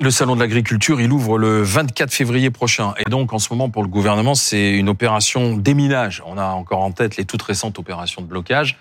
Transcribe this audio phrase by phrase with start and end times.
[0.00, 2.94] Le salon de l'agriculture, il ouvre le 24 février prochain.
[2.98, 6.20] Et donc, en ce moment, pour le gouvernement, c'est une opération déminage.
[6.26, 8.76] On a encore en tête les toutes récentes opérations de blocage,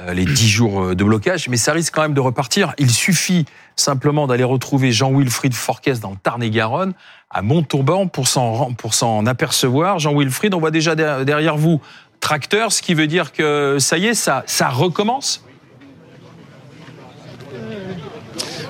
[0.00, 2.72] euh, les 10 jours euh, de blocage, mais ça risque quand même de repartir.
[2.78, 3.44] Il suffit
[3.76, 6.94] simplement d'aller retrouver Jean-Wilfried Forquès dans le Tarn-et-Garonne,
[7.30, 9.98] à Montauban, pour s'en, apercevoir.
[9.98, 11.82] Jean-Wilfried, on voit déjà derrière vous
[12.20, 15.44] tracteur, ce qui veut dire que ça y est, ça, ça recommence?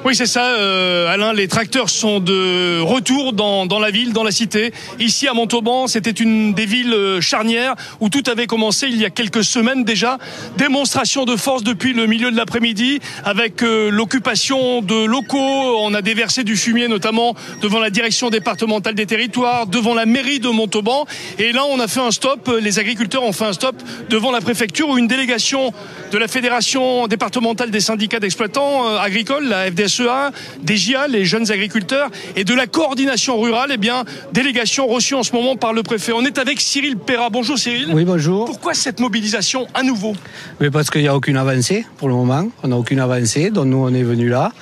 [0.05, 1.33] Oui, c'est ça, euh, Alain.
[1.33, 4.73] Les tracteurs sont de retour dans, dans, la ville, dans la cité.
[5.01, 9.05] Ici, à Montauban, c'était une des villes euh, charnières où tout avait commencé il y
[9.05, 10.19] a quelques semaines déjà.
[10.57, 15.79] Démonstration de force depuis le milieu de l'après-midi avec euh, l'occupation de locaux.
[15.81, 20.39] On a déversé du fumier, notamment devant la direction départementale des territoires, devant la mairie
[20.39, 21.07] de Montauban.
[21.41, 22.49] Et là, on a fait un stop.
[22.63, 23.75] Les agriculteurs ont fait un stop
[24.09, 25.73] devant la préfecture où une délégation
[26.11, 30.31] de la fédération départementale des syndicats d'exploitants agricoles, la FDS FSEA,
[30.63, 35.23] des GIA, les jeunes agriculteurs, et de la coordination rurale, eh bien, délégation reçue en
[35.23, 36.13] ce moment par le préfet.
[36.13, 37.31] On est avec Cyril Perra.
[37.31, 37.89] Bonjour Cyril.
[37.93, 38.45] Oui, bonjour.
[38.45, 40.15] Pourquoi cette mobilisation à nouveau?
[40.61, 42.49] Mais Parce qu'il n'y a aucune avancée pour le moment.
[42.63, 44.53] On n'a aucune avancée, donc nous on est venu là.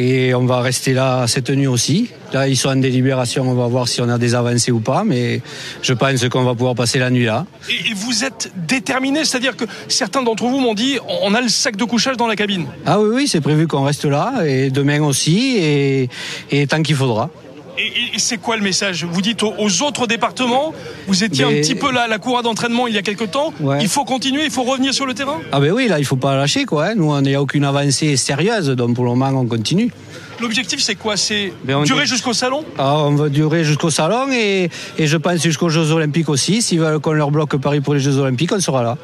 [0.00, 2.08] Et on va rester là cette nuit aussi.
[2.32, 5.02] Là, ils sont en délibération, on va voir si on a des avancées ou pas,
[5.02, 5.40] mais
[5.82, 7.46] je pense qu'on va pouvoir passer la nuit là.
[7.68, 11.74] Et vous êtes déterminé, c'est-à-dire que certains d'entre vous m'ont dit on a le sac
[11.74, 12.66] de couchage dans la cabine.
[12.86, 16.08] Ah oui, oui, c'est prévu qu'on reste là, et demain aussi, et,
[16.52, 17.30] et tant qu'il faudra.
[17.78, 20.74] Et, c'est quoi le message Vous dites aux, autres départements,
[21.06, 23.88] vous étiez un petit peu là la cour d'entraînement il y a quelques temps, il
[23.88, 26.36] faut continuer, il faut revenir sur le terrain Ah ben oui, là il faut pas
[26.36, 26.86] lâcher quoi.
[26.86, 26.94] Hein.
[26.96, 29.92] Nous on n'a aucune avancée sérieuse, donc pour le moment on continue.
[30.40, 31.16] L'objectif, c'est quoi?
[31.16, 32.64] C'est ben, durer jusqu'au salon?
[32.78, 36.62] Ah, On va durer jusqu'au salon et, et je pense jusqu'aux Jeux Olympiques aussi.
[36.62, 38.96] S'ils veulent qu'on leur bloque Paris pour les Jeux Olympiques, on sera là.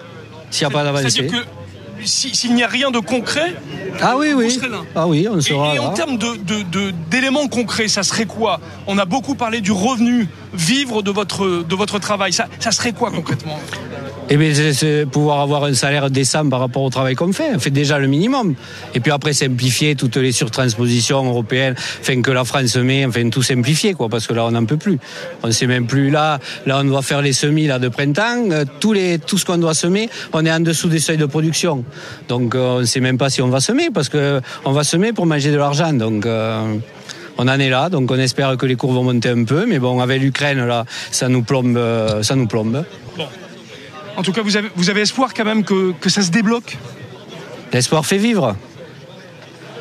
[0.51, 1.29] S'il n'y a pas d'avancée
[2.07, 3.55] s'il n'y a rien de concret,
[4.01, 4.59] ah oui, oui.
[4.95, 6.19] Ah oui, on sera et, en termes
[7.11, 8.61] d'éléments de, concrets, ça serait quoi?
[8.87, 12.33] On a beaucoup parlé du revenu, vivre de votre, de votre travail.
[12.33, 13.59] Ça, ça serait quoi concrètement?
[14.31, 17.51] Eh bien, c'est pouvoir avoir un salaire décent par rapport au travail qu'on fait.
[17.55, 18.55] On fait déjà le minimum.
[18.95, 23.43] Et puis après, simplifier toutes les surtranspositions européennes, enfin, que la France met, enfin, tout
[23.43, 24.99] simplifier, quoi, parce que là, on n'en peut plus.
[25.43, 26.39] On ne sait même plus là.
[26.65, 28.51] Là, on doit faire les semis, là, de printemps.
[28.51, 28.65] Euh,
[28.95, 31.85] les, tout ce qu'on doit semer, on est en dessous des seuils de production.
[32.29, 34.85] Donc, euh, on ne sait même pas si on va semer, parce que on va
[34.85, 35.93] semer pour manger de l'argent.
[35.93, 36.77] Donc, euh,
[37.37, 39.81] on en est là, donc on espère que les cours vont monter un peu, mais
[39.81, 41.79] bon, avec l'Ukraine là, ça nous plombe,
[42.23, 42.85] ça nous plombe.
[44.17, 46.79] En tout cas, vous avez, vous avez espoir quand même que, ça se débloque
[47.73, 48.55] L'espoir fait vivre.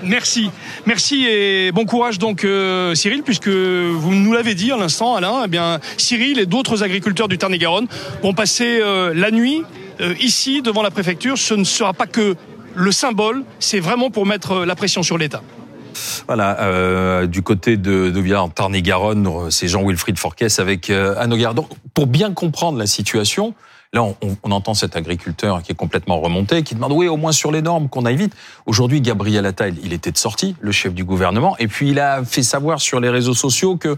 [0.01, 0.49] Merci,
[0.85, 5.43] merci et bon courage donc euh, Cyril, puisque vous nous l'avez dit à l'instant, Alain.
[5.45, 7.87] Eh bien, Cyril et d'autres agriculteurs du Tarn-et-Garonne
[8.21, 9.63] vont passer euh, la nuit
[10.01, 11.37] euh, ici devant la préfecture.
[11.37, 12.35] Ce ne sera pas que
[12.75, 15.41] le symbole, c'est vraiment pour mettre la pression sur l'État.
[16.25, 22.79] Voilà, du côté de, de Tarn-et-Garonne, c'est Jean-Wilfried Forquès avec Anne Donc, pour bien comprendre
[22.79, 23.53] la situation,
[23.93, 27.31] Là, on, on, entend cet agriculteur qui est complètement remonté, qui demande oui, au moins
[27.31, 28.33] sur les normes, qu'on aille vite.
[28.65, 32.23] Aujourd'hui, Gabriel Attal, il était de sortie, le chef du gouvernement, et puis il a
[32.25, 33.95] fait savoir sur les réseaux sociaux que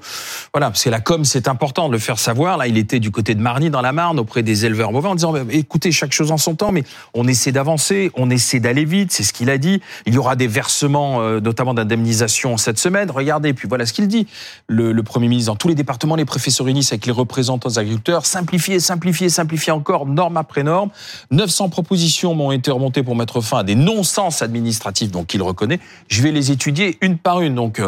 [0.53, 2.57] voilà, que la com, c'est important de le faire savoir.
[2.57, 5.15] Là, il était du côté de Marny, dans la Marne, auprès des éleveurs bovins, en
[5.15, 9.13] disant écoutez, chaque chose en son temps, mais on essaie d'avancer, on essaie d'aller vite.
[9.13, 9.81] C'est ce qu'il a dit.
[10.05, 13.09] Il y aura des versements, euh, notamment d'indemnisation cette semaine.
[13.09, 14.27] Regardez, puis voilà ce qu'il dit.
[14.67, 17.69] Le, le Premier ministre, dans tous les départements, les préfets se réunissent avec les représentants
[17.69, 18.25] des agriculteurs.
[18.25, 20.89] Simplifier, simplifier, simplifier encore norme après norme.
[21.29, 25.79] 900 propositions m'ont été remontées pour mettre fin à des non-sens administratifs, donc il reconnaît.
[26.07, 27.53] Je vais les étudier une par une.
[27.53, 27.79] Donc,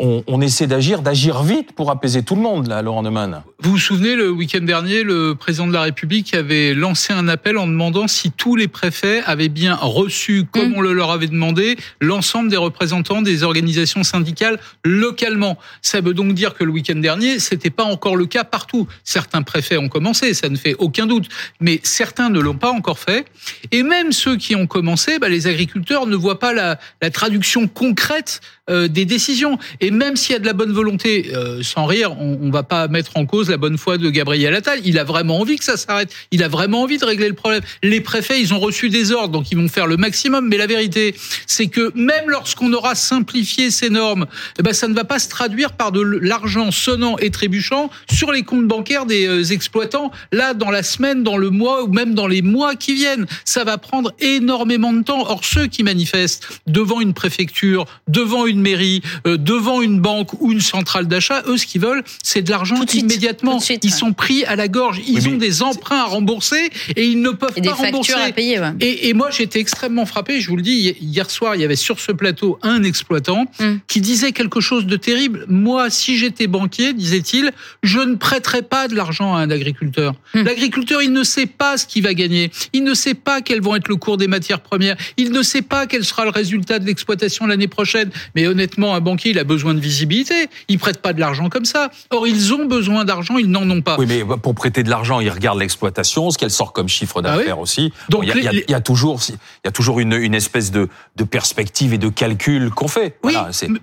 [0.00, 3.42] euh, on, essaie d'agir, d'agir vite pour apaiser tout le monde, là, Laurent Neumann.
[3.60, 7.58] Vous vous souvenez, le week-end dernier, le président de la République avait lancé un appel
[7.58, 10.76] en demandant si tous les préfets avaient bien reçu, comme mmh.
[10.76, 15.58] on le leur avait demandé, l'ensemble des représentants des organisations syndicales localement.
[15.82, 18.86] Ça veut donc dire que le week-end dernier, c'était pas encore le cas partout.
[19.02, 21.28] Certains préfets ont commencé, ça ne fait aucun doute,
[21.60, 23.26] mais certains ne l'ont pas encore fait.
[23.72, 27.66] Et même ceux qui ont commencé, bah, les agriculteurs ne voient pas la, la traduction
[27.66, 29.58] concrète euh, des décisions.
[29.80, 32.62] Et même s'il y a de la bonne volonté, euh, sans rire, on, on va
[32.62, 34.80] pas mettre en cause la bonne foi de Gabriel Attal.
[34.84, 36.12] Il a vraiment envie que ça s'arrête.
[36.30, 37.62] Il a vraiment envie de régler le problème.
[37.82, 40.48] Les préfets, ils ont reçu des ordres, donc ils vont faire le maximum.
[40.48, 41.14] Mais la vérité,
[41.46, 44.26] c'est que même lorsqu'on aura simplifié ces normes,
[44.58, 48.32] eh ben, ça ne va pas se traduire par de l'argent sonnant et trébuchant sur
[48.32, 50.10] les comptes bancaires des euh, exploitants.
[50.32, 53.64] Là, dans la semaine, dans le mois ou même dans les mois qui viennent, ça
[53.64, 55.24] va prendre énormément de temps.
[55.28, 60.52] Or, ceux qui manifestent devant une préfecture, devant une mairie, euh, devant une banque ou
[60.52, 63.58] une centrale d'achat, eux, ce qu'ils veulent, c'est de l'argent immédiatement.
[63.82, 65.00] ils sont pris à la gorge.
[65.06, 68.14] Ils ont des emprunts à rembourser et ils ne peuvent pas rembourser.
[68.14, 70.40] À payer, et, et, moi, j'étais extrêmement frappé.
[70.40, 73.76] Je vous le dis, hier soir, il y avait sur ce plateau un exploitant mm.
[73.86, 75.44] qui disait quelque chose de terrible.
[75.48, 77.52] Moi, si j'étais banquier, disait-il,
[77.82, 80.14] je ne prêterais pas de l'argent à un agriculteur.
[80.34, 80.42] Mm.
[80.42, 82.50] L'agriculteur, il ne sait pas ce qu'il va gagner.
[82.72, 84.96] Il ne sait pas quels vont être le cours des matières premières.
[85.16, 88.10] Il ne sait pas quel sera le résultat de l'exploitation l'année prochaine.
[88.34, 90.48] Mais honnêtement, un banquier, il a besoin de visibilité.
[90.68, 91.90] Il prête pas de l'argent comme ça.
[92.10, 93.96] Or, ils ont besoin d'argent, ils n'en ont pas.
[93.98, 97.22] Oui, mais pour prêter de l'argent, ils regardent l'exploitation, ce qu'elle sort comme chiffre ah
[97.22, 97.92] d'affaires aussi.
[98.08, 101.94] Donc, il y, a toujours, il y a toujours une, une espèce de, de perspective
[101.94, 103.18] et de calcul qu'on fait.
[103.24, 103.34] Oui,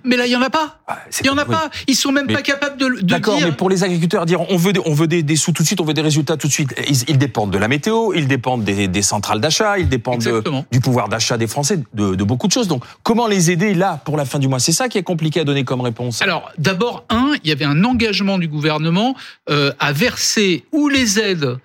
[0.04, 0.80] mais là, il y en a pas.
[0.86, 1.70] Ah, il y en a pas.
[1.86, 4.72] Ils sont même pas capables de, de D'accord, mais pour les agriculteurs, dire on veut,
[4.84, 6.74] on veut des, des, sous tout de suite, on veut des résultats tout de suite.
[6.88, 10.80] Ils, ils dépendent de la météo, ils dépendent des, des centrales d'achat, ils dépendent du
[10.80, 12.68] pouvoir d'achat des Français, de, de beaucoup de choses.
[12.68, 15.40] Donc, comment les aider là pour la fin du mois C'est ça qui est compliqué
[15.40, 16.22] à donner comme réponse.
[16.22, 19.16] Alors, d'abord, un, il y avait un engagement du gouvernement
[19.48, 21.58] euh, à verser ou les aides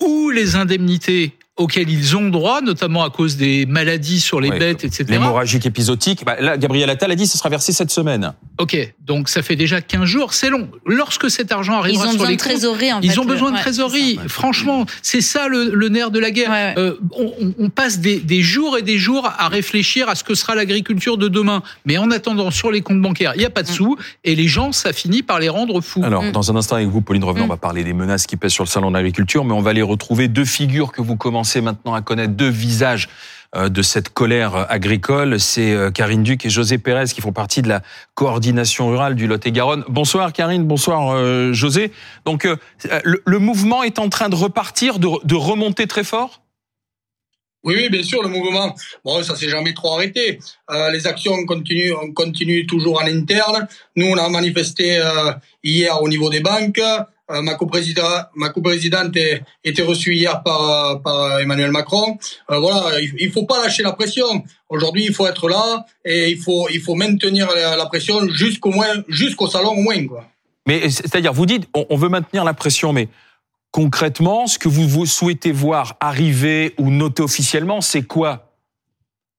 [0.00, 4.84] ou les indemnités auxquels ils ont droit, notamment à cause des maladies sur les bêtes,
[4.84, 5.04] etc.
[5.08, 6.24] L'hémorragique épisodique.
[6.24, 8.32] Bah, là, Gabriel Attal a dit que ce sera versé cette semaine.
[8.58, 10.68] Ok, donc ça fait déjà 15 jours, c'est long.
[10.86, 13.18] Lorsque cet argent arrivera ils ont sur besoin les de trésorerie, en ils fait.
[13.18, 14.18] ont besoin de trésorerie.
[14.28, 16.74] Franchement, c'est ça le, nerf de la guerre.
[16.78, 20.34] Euh, on, on, passe des, des, jours et des jours à réfléchir à ce que
[20.34, 21.62] sera l'agriculture de demain.
[21.84, 23.74] Mais en attendant, sur les comptes bancaires, il n'y a pas de mm.
[23.74, 26.02] sous et les gens, ça finit par les rendre fous.
[26.04, 26.32] Alors, mm.
[26.32, 27.50] dans un instant avec vous, Pauline Revenant, mm.
[27.50, 29.72] on va parler des menaces qui pèsent sur le salon de l'agriculture, mais on va
[29.72, 33.08] les retrouver deux figures que vous commencez maintenant à connaître deux visages
[33.56, 35.40] euh, de cette colère agricole.
[35.40, 37.80] C'est euh, Karine Duc et José Pérez qui font partie de la
[38.14, 39.84] coordination rurale du Lot-et-Garonne.
[39.88, 41.90] Bonsoir Karine, bonsoir euh, José.
[42.26, 42.46] Donc
[43.04, 46.42] le, mouvement est en train de repartir, de, remonter très fort?
[47.64, 50.38] Oui, oui, bien sûr, le mouvement, bon, ça s'est jamais trop arrêté.
[50.92, 53.66] les actions continuent, on continue toujours en interne.
[53.96, 55.02] Nous, on a manifesté
[55.64, 56.80] hier au niveau des banques.
[57.30, 59.14] Euh, ma coprésidente, ma coprésidente
[59.62, 62.18] était reçue hier par, par Emmanuel Macron.
[62.50, 64.44] Euh, voilà, il, faut pas lâcher la pression.
[64.70, 69.02] Aujourd'hui, il faut être là et il faut, il faut maintenir la, pression jusqu'au moins,
[69.08, 70.24] jusqu'au salon au moins, quoi.
[70.66, 73.08] Mais c'est-à-dire, vous dites, on, veut maintenir la pression, mais
[73.72, 78.54] concrètement, ce que vous, vous souhaitez voir arriver ou noter officiellement, c'est quoi?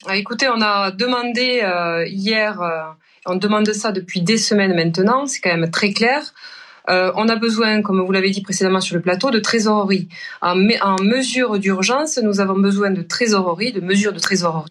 [0.08, 2.60] Ah, Écoutez, on a demandé euh, hier,
[3.28, 6.34] on demande ça depuis des semaines maintenant, c'est quand même très clair.
[6.90, 10.08] Euh, on a besoin, comme vous l'avez dit précédemment sur le plateau, de trésorerie.
[10.42, 14.70] En, en mesure d'urgence, nous avons besoin de trésorerie, de mesures de trésorerie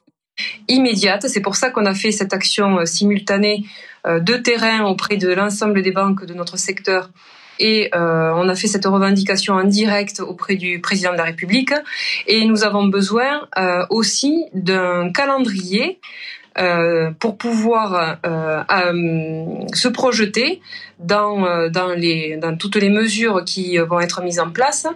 [0.69, 1.27] immédiates.
[1.29, 3.65] C'est pour ça qu'on a fait cette action euh, simultanée
[4.07, 7.11] euh, de terrain auprès de l'ensemble des banques de notre secteur
[7.61, 11.73] et on a fait cette revendication en direct auprès du président de la République
[12.29, 13.49] et nous avons besoin
[13.91, 15.99] aussi d'un calendrier
[16.57, 18.63] euh, pour pouvoir euh,
[19.75, 20.61] se projeter
[20.99, 24.87] dans, euh, dans, les, dans toutes les mesures qui vont être mises en place,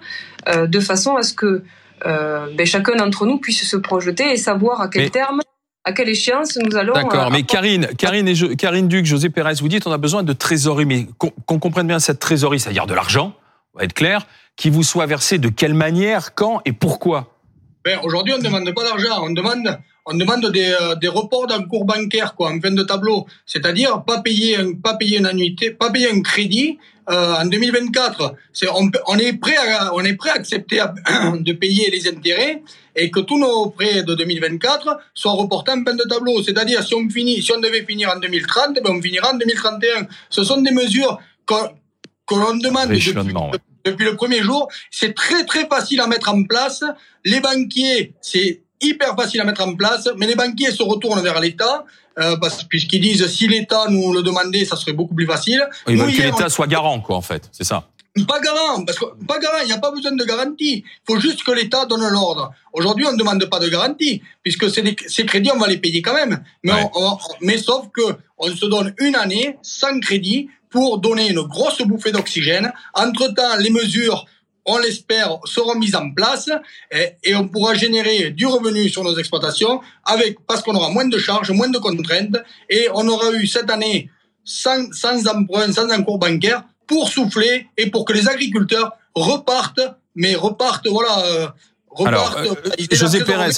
[0.47, 1.63] de façon à ce que
[2.05, 5.41] ben, chacun d'entre nous puisse se projeter et savoir à quel terme
[5.85, 6.95] à quelle échéance nous allons.
[6.95, 10.33] D'accord, mais Karine, Karine, et Karine Duc, José Pérez, vous dites on a besoin de
[10.33, 13.35] trésorerie, mais qu'on comprenne bien cette trésorerie, c'est-à-dire de l'argent,
[13.75, 14.27] on va être clair,
[14.57, 17.35] qui vous soit versé de quelle manière, quand et pourquoi?
[17.85, 21.47] Ben, Aujourd'hui, on ne demande pas d'argent, on demande on demande des, euh, des reports
[21.47, 23.27] d'un cours bancaire, quoi, en fin de tableau.
[23.47, 26.79] C'est-à-dire pas payer, un, pas payer une annuité, pas payer un crédit
[27.09, 28.35] euh, en 2024.
[28.53, 30.83] C'est, on, on, est prêt à, on est prêt à accepter
[31.39, 32.63] de payer les intérêts
[32.97, 36.43] et que tous nos prêts de 2024 soient reportés en fin de tableau.
[36.43, 40.09] C'est-à-dire si on finit, si on devait finir en 2030, ben on finira en 2031.
[40.31, 41.55] Ce sont des mesures que,
[42.27, 43.15] que l'on demande depuis,
[43.85, 44.69] depuis le premier jour.
[44.91, 46.83] C'est très très facile à mettre en place.
[47.25, 51.41] Les banquiers, c'est hyper facile à mettre en place, mais les banquiers se retournent vers
[51.41, 51.85] l'État.
[52.19, 52.37] Euh,
[52.69, 55.67] puisqu'ils disent si l'État nous le demandait, ça serait beaucoup plus facile.
[55.89, 57.89] Ils veulent que l'État soit garant, quoi, en fait, c'est ça.
[58.29, 60.85] Pas garant, parce que pas garant, il n'y a pas besoin de garantie.
[60.85, 62.53] Il faut juste que l'État donne l'ordre.
[62.75, 64.83] Aujourd'hui, on ne demande pas de garantie, puisque ces,
[65.25, 66.45] crédits, on va les payer quand même.
[66.63, 66.91] Mais,
[67.41, 68.03] mais sauf que
[68.37, 72.73] on se donne une année sans crédit pour donner une grosse bouffée d'oxygène.
[72.93, 74.27] Entre-temps, les mesures
[74.65, 76.49] on l'espère, seront mises en place
[76.91, 81.19] et, on pourra générer du revenu sur nos exploitations avec parce qu'on aura moins de
[81.19, 82.37] charges, moins de contraintes
[82.71, 84.11] et on aura eu cette année
[84.45, 89.81] sans, sans emprunt, sans encours bancaire pour souffler et pour que les agriculteurs repartent,
[90.15, 91.49] mais repartent, voilà, euh,
[91.91, 92.37] repartent.
[92.37, 93.51] Alors, euh, José Pérez,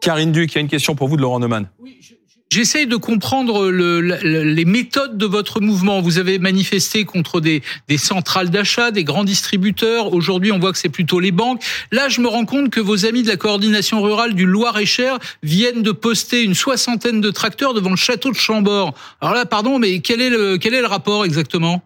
[0.00, 1.68] Karine Duc, il y a une question pour vous de Laurent Neumann.
[1.78, 2.14] Oui, je,
[2.50, 6.00] j'essaye de comprendre le, les méthodes de votre mouvement.
[6.00, 10.12] Vous avez manifesté contre des, des centrales d'achat, des grands distributeurs.
[10.12, 11.62] Aujourd'hui, on voit que c'est plutôt les banques.
[11.92, 15.82] Là, je me rends compte que vos amis de la coordination rurale du Loir-et-Cher viennent
[15.82, 18.94] de poster une soixantaine de tracteurs devant le château de Chambord.
[19.20, 21.82] Alors là, pardon, mais quel est le, quel est le rapport exactement?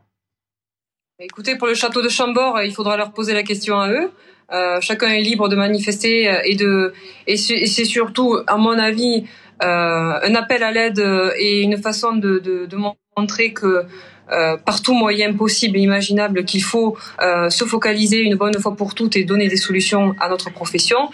[1.20, 4.10] Écoutez, pour le château de Chambord, il faudra leur poser la question à eux.
[4.52, 6.92] Euh, chacun est libre de manifester euh, et de
[7.26, 11.02] et c'est surtout, à mon avis, euh, un appel à l'aide
[11.38, 12.76] et une façon de, de, de
[13.16, 13.86] montrer que
[14.32, 18.74] euh, par tout moyen possible et imaginable qu'il faut euh, se focaliser une bonne fois
[18.74, 21.10] pour toutes et donner des solutions à notre profession.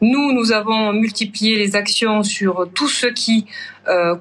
[0.00, 3.44] Nous, nous avons multiplié les actions sur tout ce qui
[3.86, 4.16] euh,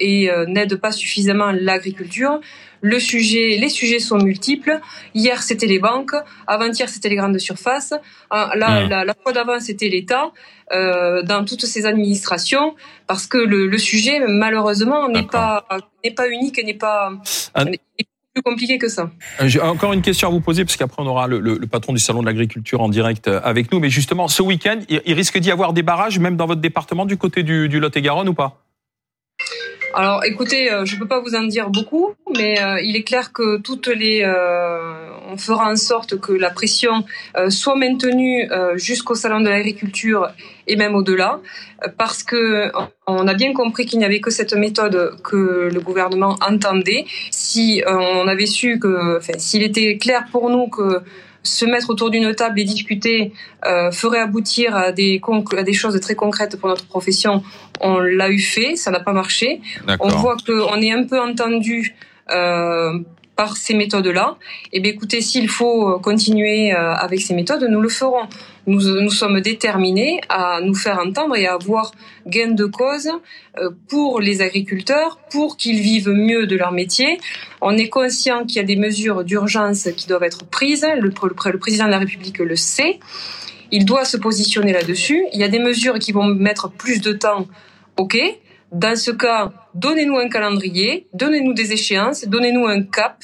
[0.00, 2.40] et euh, n'aident pas suffisamment l'agriculture.
[2.80, 4.80] Le sujet, les sujets sont multiples.
[5.14, 6.14] Hier, c'était les banques.
[6.46, 7.94] Avant-hier, c'était les grandes surfaces.
[8.30, 8.88] Ah, la, mmh.
[8.88, 10.32] la, la, fois d'avant, c'était l'État.
[10.72, 12.74] Euh, dans toutes ces administrations,
[13.06, 15.64] parce que le, le sujet, malheureusement, n'est pas
[16.04, 17.12] n'est pas unique, n'est pas
[17.54, 17.66] Un...
[17.66, 19.10] plus compliqué que ça.
[19.40, 21.66] Euh, j'ai encore une question à vous poser, parce qu'après on aura le, le, le,
[21.68, 23.78] patron du salon de l'agriculture en direct euh, avec nous.
[23.78, 27.06] Mais justement, ce week-end, il, il risque d'y avoir des barrages, même dans votre département,
[27.06, 28.65] du côté du, du Lot-et-Garonne ou pas?
[29.94, 33.02] Alors, écoutez, euh, je ne peux pas vous en dire beaucoup, mais euh, il est
[33.02, 37.04] clair que toutes les, euh, on fera en sorte que la pression
[37.36, 40.28] euh, soit maintenue jusqu'au salon de l'agriculture
[40.66, 41.40] et même au-delà,
[41.96, 42.70] parce que
[43.06, 47.04] on a bien compris qu'il n'y avait que cette méthode que le gouvernement entendait.
[47.30, 51.02] Si on avait su que, enfin, s'il était clair pour nous que
[51.46, 53.32] se mettre autour d'une table et discuter
[53.64, 55.20] euh, ferait aboutir à des,
[55.56, 57.42] à des choses très concrètes pour notre profession.
[57.80, 59.60] On l'a eu fait, ça n'a pas marché.
[60.00, 61.94] On voit qu'on est un peu entendu
[62.30, 62.98] euh,
[63.36, 64.36] par ces méthodes-là.
[64.72, 68.26] Et eh bien écoutez, s'il faut continuer euh, avec ces méthodes, nous le ferons.
[68.66, 71.92] Nous, nous sommes déterminés à nous faire entendre et à avoir
[72.26, 73.10] gain de cause
[73.58, 77.20] euh, pour les agriculteurs, pour qu'ils vivent mieux de leur métier.
[77.60, 80.86] On est conscient qu'il y a des mesures d'urgence qui doivent être prises.
[80.98, 82.98] Le, le président de la République le sait.
[83.70, 85.26] Il doit se positionner là-dessus.
[85.32, 87.46] Il y a des mesures qui vont mettre plus de temps.
[87.96, 88.16] OK.
[88.72, 93.22] Dans ce cas, donnez-nous un calendrier, donnez-nous des échéances, donnez-nous un cap.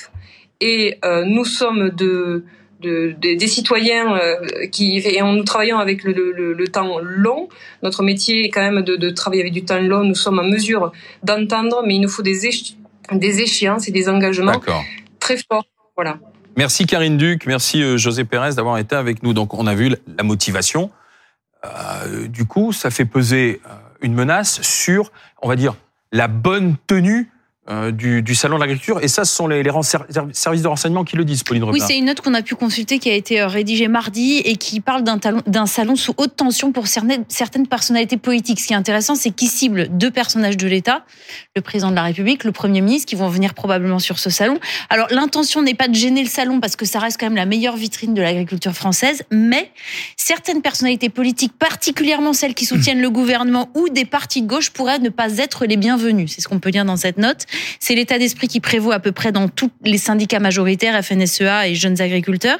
[0.60, 2.44] Et euh, nous sommes de,
[2.80, 6.98] de, de, des citoyens euh, qui et en nous travaillons avec le, le, le, temps
[7.00, 7.48] long.
[7.82, 10.04] Notre métier est quand même de, de, travailler avec du temps long.
[10.04, 10.92] Nous sommes en mesure
[11.24, 12.74] d'entendre, mais il nous faut des, éche
[13.10, 14.60] des échéances et des engagements
[15.18, 15.66] très forts.
[15.96, 16.18] Voilà.
[16.56, 19.32] Merci Karine Duc, merci euh, José Pérez d'avoir été avec nous.
[19.32, 20.90] Donc on a vu la motivation.
[21.64, 23.60] Euh, du coup, ça fait peser
[24.02, 25.74] une menace sur, on va dire,
[26.12, 27.30] la bonne tenue
[27.70, 28.98] euh, du, du, salon de l'agriculture.
[29.02, 29.70] Et ça, ce sont les, les
[30.32, 32.98] services de renseignement qui le disent, Pauline Oui, c'est une note qu'on a pu consulter
[32.98, 36.88] qui a été euh, rédigée mardi et qui parle d'un salon sous haute tension pour
[36.88, 38.58] certaines personnalités politiques.
[38.58, 41.04] Ce qui est intéressant, c'est qu'il cible deux personnages de l'État,
[41.54, 44.58] le président de la République, le Premier ministre, qui vont venir probablement sur ce salon.
[44.90, 47.46] Alors, l'intention n'est pas de gêner le salon parce que ça reste quand même la
[47.46, 49.70] meilleure vitrine de l'agriculture française, mais
[50.16, 54.98] certaines personnalités politiques, particulièrement celles qui soutiennent le gouvernement ou des partis de gauche, pourraient
[54.98, 56.32] ne pas être les bienvenus.
[56.34, 57.46] C'est ce qu'on peut dire dans cette note.
[57.80, 61.74] C'est l'état d'esprit qui prévaut à peu près dans tous les syndicats majoritaires, FNSEA et
[61.74, 62.58] jeunes agriculteurs.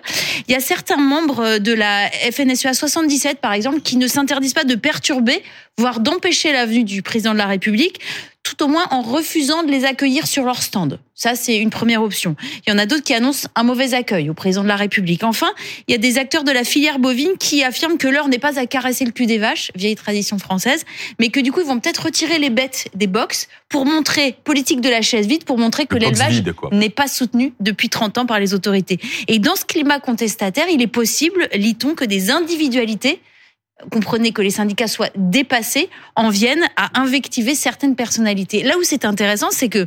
[0.48, 4.64] Il y a certains membres de la FNSEA 77, par exemple, qui ne s'interdisent pas
[4.64, 5.42] de perturber,
[5.78, 8.00] voire d'empêcher la venue du président de la République
[8.42, 10.98] tout au moins en refusant de les accueillir sur leur stand.
[11.14, 12.34] Ça, c'est une première option.
[12.66, 15.22] Il y en a d'autres qui annoncent un mauvais accueil au président de la République.
[15.22, 15.50] Enfin,
[15.86, 18.58] il y a des acteurs de la filière bovine qui affirment que l'heure n'est pas
[18.58, 20.84] à caresser le cul des vaches, vieille tradition française,
[21.20, 24.80] mais que du coup, ils vont peut-être retirer les bêtes des box pour montrer, politique
[24.80, 28.40] de la chaise vide, pour montrer que l'élevage n'est pas soutenu depuis 30 ans par
[28.40, 28.98] les autorités.
[29.28, 33.20] Et dans ce climat contestataire, il est possible, lit-on, que des individualités
[33.90, 38.62] comprenez que les syndicats soient dépassés, en viennent à invectiver certaines personnalités.
[38.62, 39.86] Là où c'est intéressant, c'est que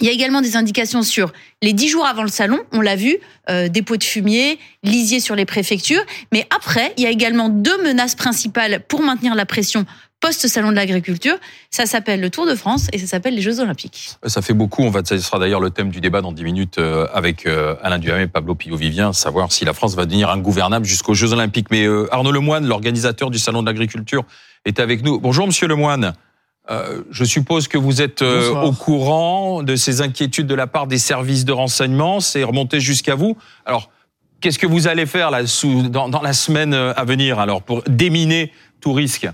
[0.00, 2.94] il y a également des indications sur les dix jours avant le salon, on l'a
[2.94, 3.16] vu,
[3.50, 6.02] euh, dépôt de fumier, lisier sur les préfectures.
[6.32, 9.86] Mais après, il y a également deux menaces principales pour maintenir la pression
[10.20, 11.36] post-salon de l'agriculture.
[11.70, 14.10] Ça s'appelle le Tour de France et ça s'appelle les Jeux Olympiques.
[14.26, 14.82] Ça fait beaucoup.
[14.82, 17.76] On va, ça sera d'ailleurs le thème du débat dans 10 minutes euh, avec euh,
[17.82, 21.70] Alain Duhamel et Pablo Pillot-Vivien, savoir si la France va devenir ingouvernable jusqu'aux Jeux Olympiques.
[21.70, 24.24] Mais euh, Arnaud Lemoine, l'organisateur du salon de l'agriculture,
[24.64, 25.20] est avec nous.
[25.20, 26.14] Bonjour, monsieur Lemoine.
[26.70, 30.86] Euh, je suppose que vous êtes euh, au courant de ces inquiétudes de la part
[30.86, 32.20] des services de renseignement.
[32.20, 33.38] C'est remonté jusqu'à vous.
[33.64, 33.90] Alors,
[34.40, 37.82] qu'est-ce que vous allez faire là, sous, dans, dans la semaine à venir alors pour
[37.84, 39.28] déminer tout risque?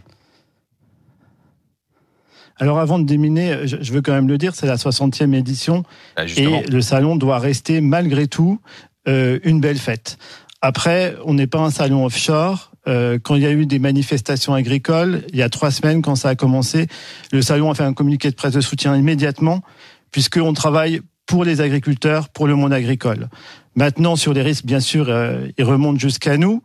[2.59, 5.83] Alors avant de déminer, je veux quand même le dire, c'est la 60e édition
[6.17, 8.61] Ah, et le salon doit rester malgré tout
[9.09, 10.19] euh, une belle fête.
[10.61, 12.71] Après, on n'est pas un salon offshore.
[12.87, 16.17] euh, quand il y a eu des manifestations agricoles, il y a trois semaines, quand
[16.17, 16.87] ça a commencé,
[17.33, 19.63] le salon a fait un communiqué de presse de soutien immédiatement,
[20.11, 23.29] puisqu'on travaille pour les agriculteurs, pour le monde agricole.
[23.75, 26.63] Maintenant, sur les risques, bien sûr, euh, ils remontent jusqu'à nous.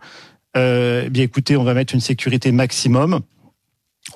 [0.58, 3.22] Euh, eh bien écoutez, on va mettre une sécurité maximum.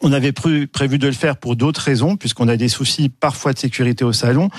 [0.01, 3.59] On avait prévu de le faire pour d'autres raisons, puisqu'on a des soucis parfois de
[3.59, 4.49] sécurité au salon,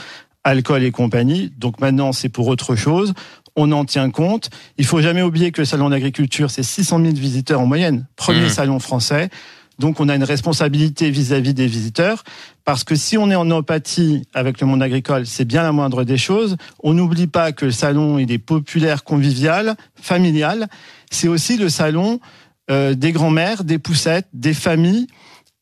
[0.45, 1.53] alcool et compagnie.
[1.59, 3.15] Donc maintenant, c'est pour autre chose.
[3.57, 4.51] On en tient compte.
[4.79, 8.07] Il faut jamais oublier que le salon d'agriculture, c'est 600 000 visiteurs en moyenne.
[8.17, 8.51] Premier mmh.
[8.51, 9.31] salon français.
[9.79, 12.23] Donc on a une responsabilité vis-à-vis -vis des visiteurs,
[12.65, 16.05] parce que si on est en empathie avec le monde agricole, c'est bien la moindre
[16.05, 16.57] des choses.
[16.83, 20.69] On n'oublie pas que le salon, il est populaire, convivial, familial.
[21.11, 22.21] C'est aussi le salon
[22.71, 25.07] euh, des grands-mères, des poussettes, des familles.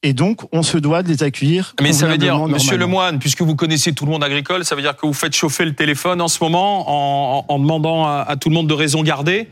[0.04, 1.74] Et donc, on se doit de les accueillir.
[1.80, 4.82] Mais ça veut dire, Monsieur Lemoine, puisque vous connaissez tout le monde agricole, ça veut
[4.82, 8.54] dire que vous faites chauffer le téléphone en ce moment en, demandant à, tout le
[8.54, 9.48] monde de raison garder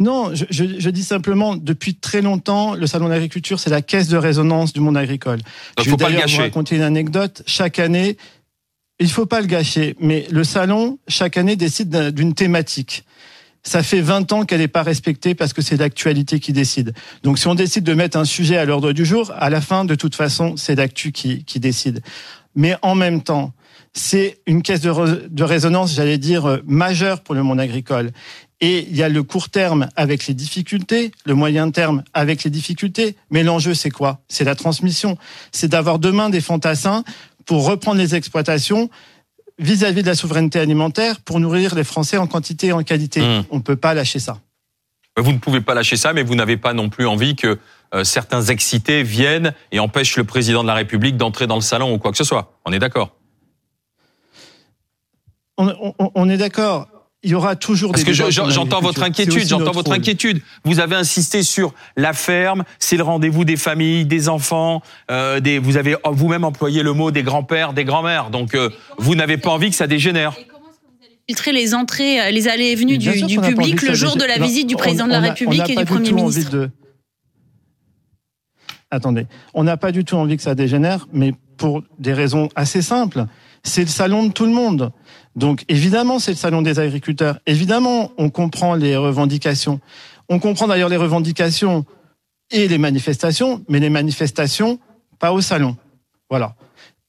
[0.00, 4.16] non, je, je, dis simplement, depuis très longtemps, le salon d'agriculture, c'est la caisse de
[4.16, 5.38] résonance du monde agricole.
[5.76, 7.44] Donc, je vais d'ailleurs vous raconter une anecdote.
[7.46, 8.16] Chaque année,
[8.98, 13.04] il faut pas le gâcher, mais le salon, chaque année, décide d'une thématique
[13.62, 16.94] ça fait 20 ans qu'elle n'est pas respectée parce que c'est l'actualité qui décide.
[17.22, 19.84] Donc si on décide de mettre un sujet à l'ordre du jour, à la fin,
[19.84, 22.02] de toute façon, c'est l'actu qui, qui décide.
[22.54, 23.52] Mais en même temps,
[23.94, 28.10] c'est une caisse de, de résonance, j'allais dire, euh, majeure pour le monde agricole.
[28.60, 32.50] Et il y a le court terme avec les difficultés, le moyen terme avec les
[32.50, 33.16] difficultés.
[33.30, 34.20] Mais l'enjeu, c'est quoi?
[34.28, 35.18] C'est la transmission.
[35.50, 37.02] C'est d'avoir demain des fantassins
[37.44, 38.88] pour reprendre les exploitations
[39.58, 43.20] vis-à-vis de la souveraineté alimentaire pour nourrir les Français en quantité et en qualité.
[43.20, 43.44] Mmh.
[43.50, 44.38] On ne peut pas lâcher ça.
[45.16, 47.58] Vous ne pouvez pas lâcher ça, mais vous n'avez pas non plus envie que
[47.94, 51.92] euh, certains excités viennent et empêchent le président de la République d'entrer dans le salon
[51.92, 52.54] ou quoi que ce soit.
[52.64, 53.14] On est d'accord?
[55.58, 56.88] On, est d'accord
[57.24, 60.42] il y aura toujours Parce que j'entends votre inquiétude, j'entends votre inquiétude.
[60.64, 65.58] Vous avez insisté sur la ferme, c'est le rendez-vous des familles, des enfants, euh, des,
[65.58, 68.30] vous avez vous-même employé le mot des grands-pères, des grands-mères.
[68.30, 70.34] Donc euh, vous n'avez pas envie que ça dégénère
[71.28, 74.66] filtrer les entrées, euh, les allées et venues du, public le jour de la visite
[74.66, 76.68] du président de la République et du Premier ministre.
[78.90, 82.82] Attendez, on n'a pas du tout envie que ça dégénère, mais pour des raisons assez
[82.82, 83.24] simples.
[83.64, 84.92] C'est le salon de tout le monde.
[85.36, 87.38] Donc évidemment, c'est le salon des agriculteurs.
[87.46, 89.80] Évidemment, on comprend les revendications.
[90.28, 91.84] On comprend d'ailleurs les revendications
[92.50, 94.78] et les manifestations, mais les manifestations,
[95.18, 95.76] pas au salon.
[96.28, 96.54] Voilà.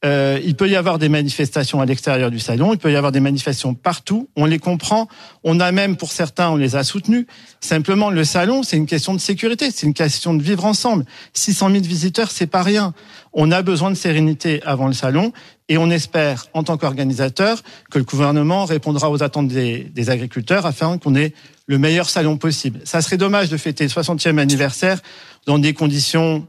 [0.06, 3.14] Euh, il peut y avoir des manifestations à l'extérieur du salon, il peut y avoir
[3.14, 5.08] des manifestations partout, on les comprend,
[5.44, 7.26] on a même pour certains, on les a soutenus.
[7.62, 11.06] Simplement, le salon, c'est une question de sécurité, c'est une question de vivre ensemble.
[11.34, 12.94] 600 000 visiteurs, c'est pas rien.
[13.32, 15.32] On a besoin de sérénité avant le salon
[15.70, 20.98] et on espère, en tant qu'organisateur, que le gouvernement répondra aux attentes des, agriculteurs afin
[20.98, 21.34] qu'on ait
[21.66, 22.82] le meilleur salon possible.
[22.84, 25.00] Ça serait dommage de fêter le 60e anniversaire
[25.46, 26.46] dans des conditions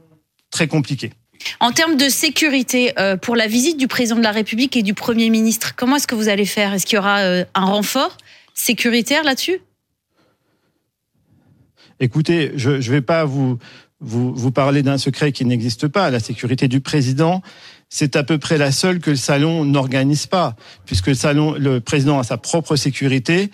[0.51, 1.13] très compliquées.
[1.59, 4.93] En termes de sécurité, euh, pour la visite du président de la République et du
[4.93, 6.73] Premier ministre, comment est-ce que vous allez faire?
[6.73, 8.17] Est-ce qu'il y aura euh, un renfort
[8.53, 9.59] sécuritaire là-dessus?
[11.99, 13.57] Écoutez, je ne vais pas vous,
[13.99, 16.09] vous, vous parler d'un secret qui n'existe pas.
[16.09, 17.41] La sécurité du président,
[17.89, 21.79] c'est à peu près la seule que le salon n'organise pas, puisque le salon, le
[21.79, 23.51] président a sa propre sécurité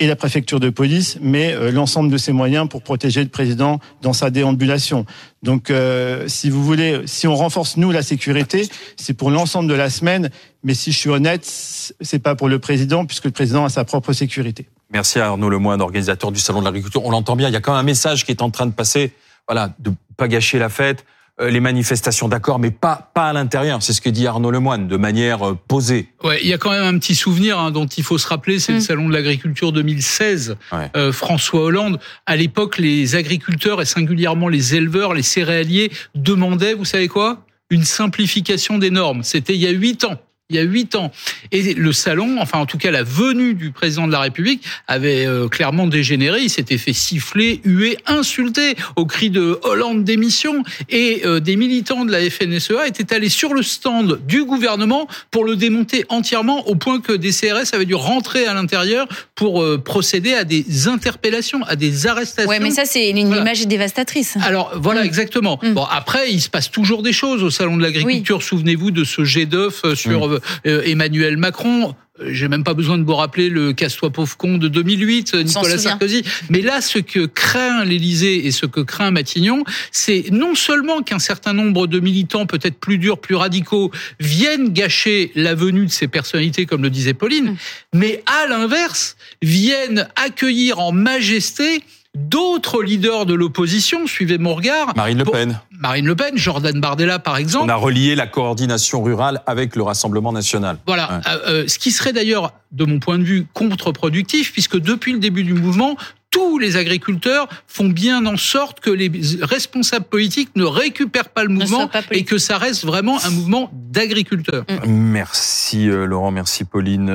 [0.00, 3.80] et la préfecture de police met euh, l'ensemble de ses moyens pour protéger le président
[4.00, 5.06] dans sa déambulation.
[5.42, 9.74] Donc, euh, si vous voulez, si on renforce nous la sécurité, c'est pour l'ensemble de
[9.74, 10.30] la semaine.
[10.62, 13.84] Mais si je suis honnête, c'est pas pour le président puisque le président a sa
[13.84, 14.68] propre sécurité.
[14.90, 17.04] Merci à Arnaud Lemoine, organisateur du salon de l'agriculture.
[17.04, 17.48] On l'entend bien.
[17.48, 19.12] Il y a quand même un message qui est en train de passer.
[19.46, 21.04] Voilà, de pas gâcher la fête.
[21.40, 23.80] Euh, les manifestations, d'accord, mais pas pas à l'intérieur.
[23.82, 26.08] C'est ce que dit Arnaud Lemoine, de manière euh, posée.
[26.24, 28.58] Ouais, il y a quand même un petit souvenir hein, dont il faut se rappeler,
[28.58, 28.82] c'est le mm.
[28.82, 30.56] salon de l'agriculture 2016.
[30.96, 36.84] Euh, François Hollande, à l'époque, les agriculteurs et singulièrement les éleveurs, les céréaliers demandaient, vous
[36.84, 37.44] savez quoi?
[37.70, 39.22] Une simplification des normes.
[39.22, 40.18] C'était il y a huit ans
[40.50, 41.12] il y a huit ans.
[41.52, 45.26] Et le salon, enfin en tout cas la venue du président de la République avait
[45.26, 46.40] euh, clairement dégénéré.
[46.40, 50.62] Il s'était fait siffler, huer, insulter au cri de Hollande démission.
[50.88, 55.44] Et euh, des militants de la FNSEA étaient allés sur le stand du gouvernement pour
[55.44, 59.76] le démonter entièrement au point que des CRS avaient dû rentrer à l'intérieur pour euh,
[59.76, 62.48] procéder à des interpellations, à des arrestations.
[62.48, 64.38] Ouais, mais ça c'est une image dévastatrice.
[64.42, 65.06] Alors voilà, mm.
[65.06, 65.58] exactement.
[65.62, 65.74] Mm.
[65.74, 68.42] Bon, après, il se passe toujours des choses au salon de l'agriculture.
[68.42, 70.37] Souvenez-vous de ce jet d'œuf sur.
[70.66, 71.94] Euh, Emmanuel Macron
[72.26, 76.24] j'ai même pas besoin de vous rappeler le casse-toi pauvre con de 2008, Nicolas Sarkozy.
[76.50, 81.18] Mais là, ce que craint l'Élysée et ce que craint Matignon, c'est non seulement qu'un
[81.18, 86.08] certain nombre de militants, peut-être plus durs, plus radicaux, viennent gâcher la venue de ces
[86.08, 87.56] personnalités, comme le disait Pauline, mm.
[87.94, 91.82] mais à l'inverse, viennent accueillir en majesté
[92.28, 94.94] d'autres leaders de l'opposition, suivez mon regard.
[94.96, 95.60] Marine Le Pen.
[95.78, 97.66] Marine Le Pen, Jordan Bardella par exemple.
[97.66, 100.78] On a relié la coordination rurale avec le Rassemblement national.
[100.86, 101.20] Voilà, Ouais.
[101.28, 105.18] Euh, euh, ce qui serait d'ailleurs, de mon point de vue, contre-productif, puisque depuis le
[105.18, 105.96] début du mouvement,
[106.30, 111.48] tous les agriculteurs font bien en sorte que les responsables politiques ne récupèrent pas le
[111.48, 114.64] mouvement et que ça reste vraiment un mouvement d'agriculteurs.
[114.86, 117.08] Merci euh, Laurent, merci Pauline.